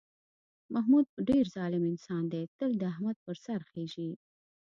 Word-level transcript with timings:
محمود 0.73 1.05
ډېر 1.27 1.45
ظالم 1.55 1.83
انسان 1.91 2.23
دی، 2.31 2.43
تل 2.57 2.71
د 2.77 2.83
احمد 2.91 3.17
په 3.25 3.31
سر 3.43 3.61
خېژي. 3.69 4.11